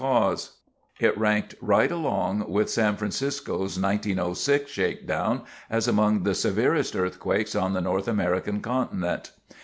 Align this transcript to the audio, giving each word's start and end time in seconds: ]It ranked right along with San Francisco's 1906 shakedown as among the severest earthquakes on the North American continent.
]It 0.99 1.15
ranked 1.15 1.53
right 1.61 1.91
along 1.91 2.49
with 2.51 2.71
San 2.71 2.95
Francisco's 2.97 3.79
1906 3.79 4.71
shakedown 4.71 5.43
as 5.69 5.87
among 5.87 6.23
the 6.23 6.33
severest 6.33 6.95
earthquakes 6.95 7.53
on 7.53 7.73
the 7.73 7.81
North 7.81 8.07
American 8.07 8.61
continent. 8.61 9.29